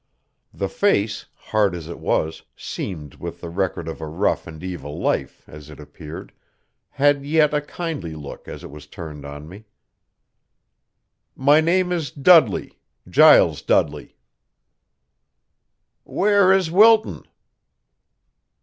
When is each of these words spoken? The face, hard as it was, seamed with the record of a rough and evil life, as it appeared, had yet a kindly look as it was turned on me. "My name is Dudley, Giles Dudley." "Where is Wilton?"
The 0.51 0.67
face, 0.67 1.27
hard 1.35 1.75
as 1.75 1.87
it 1.87 1.99
was, 1.99 2.41
seamed 2.55 3.17
with 3.17 3.39
the 3.39 3.49
record 3.51 3.87
of 3.87 4.01
a 4.01 4.07
rough 4.07 4.47
and 4.47 4.63
evil 4.63 4.99
life, 4.99 5.47
as 5.47 5.69
it 5.69 5.79
appeared, 5.79 6.33
had 6.89 7.23
yet 7.23 7.53
a 7.53 7.61
kindly 7.61 8.15
look 8.15 8.47
as 8.47 8.63
it 8.63 8.71
was 8.71 8.87
turned 8.87 9.25
on 9.27 9.47
me. 9.47 9.65
"My 11.35 11.61
name 11.61 11.91
is 11.91 12.09
Dudley, 12.09 12.79
Giles 13.07 13.61
Dudley." 13.61 14.15
"Where 16.03 16.51
is 16.51 16.71
Wilton?" 16.71 17.21